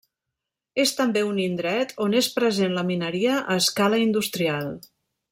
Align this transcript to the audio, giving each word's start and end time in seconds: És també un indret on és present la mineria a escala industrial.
És 0.83 0.91
també 0.99 1.21
un 1.31 1.41
indret 1.43 1.93
on 2.05 2.15
és 2.21 2.29
present 2.39 2.73
la 2.77 2.85
mineria 2.91 3.35
a 3.41 3.59
escala 3.65 4.01
industrial. 4.09 4.73